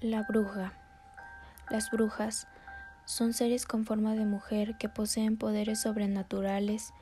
[0.00, 0.74] La bruja.
[1.70, 2.46] Las brujas
[3.04, 6.92] son seres con forma de mujer que poseen poderes sobrenaturales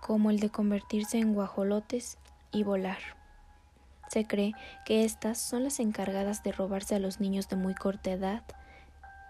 [0.00, 2.18] como el de convertirse en guajolotes
[2.50, 2.98] y volar.
[4.08, 4.52] Se cree
[4.84, 8.42] que estas son las encargadas de robarse a los niños de muy corta edad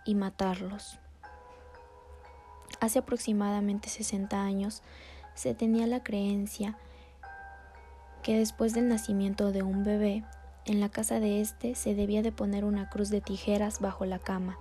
[0.07, 0.99] y matarlos.
[2.81, 4.83] Hace aproximadamente 60 años
[5.35, 6.79] se tenía la creencia
[8.23, 10.25] que después del nacimiento de un bebé
[10.67, 14.19] en la casa de éste se debía de poner una cruz de tijeras bajo la
[14.19, 14.59] cama,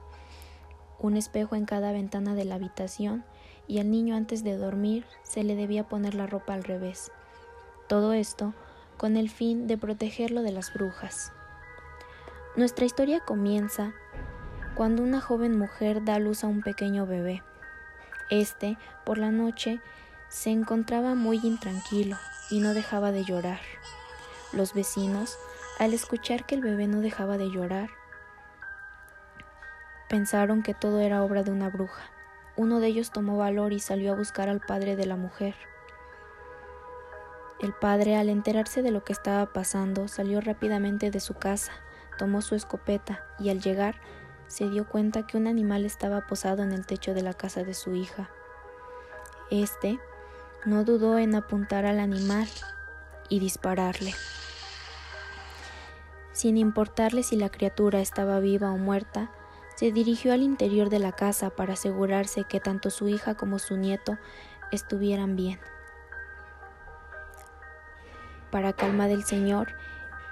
[0.99, 3.23] un espejo en cada ventana de la habitación
[3.67, 7.11] y al niño antes de dormir se le debía poner la ropa al revés.
[7.87, 8.53] Todo esto
[8.97, 11.31] con el fin de protegerlo de las brujas.
[12.55, 13.93] Nuestra historia comienza
[14.75, 17.43] cuando una joven mujer da luz a un pequeño bebé.
[18.29, 19.79] Este, por la noche,
[20.29, 22.17] se encontraba muy intranquilo
[22.49, 23.59] y no dejaba de llorar.
[24.51, 25.37] Los vecinos
[25.79, 27.89] al escuchar que el bebé no dejaba de llorar,
[30.07, 32.11] pensaron que todo era obra de una bruja.
[32.55, 35.55] Uno de ellos tomó valor y salió a buscar al padre de la mujer.
[37.59, 41.71] El padre, al enterarse de lo que estaba pasando, salió rápidamente de su casa,
[42.17, 43.95] tomó su escopeta y al llegar
[44.47, 47.73] se dio cuenta que un animal estaba posado en el techo de la casa de
[47.73, 48.29] su hija.
[49.49, 49.97] Este
[50.65, 52.47] no dudó en apuntar al animal
[53.29, 54.13] y dispararle
[56.33, 59.31] sin importarle si la criatura estaba viva o muerta,
[59.75, 63.77] se dirigió al interior de la casa para asegurarse que tanto su hija como su
[63.77, 64.17] nieto
[64.71, 65.59] estuvieran bien.
[68.51, 69.69] Para calma del Señor,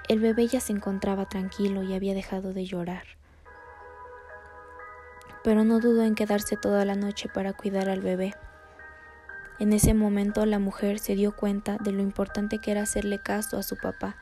[0.08, 3.04] el bebé ya se encontraba tranquilo y había dejado de llorar.
[5.42, 8.34] Pero no dudó en quedarse toda la noche para cuidar al bebé.
[9.58, 13.58] En ese momento la mujer se dio cuenta de lo importante que era hacerle caso
[13.58, 14.16] a su papá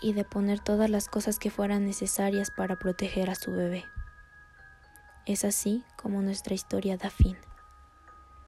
[0.00, 3.84] y de poner todas las cosas que fueran necesarias para proteger a su bebé.
[5.26, 7.36] Es así como nuestra historia da fin.